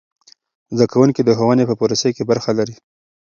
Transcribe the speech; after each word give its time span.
زده 0.75 0.85
کوونکي 0.91 1.21
د 1.23 1.29
ښوونې 1.37 1.63
په 1.67 1.75
پروسې 1.81 2.09
کې 2.15 2.23
برخه 2.31 2.51
لري. 2.59 2.75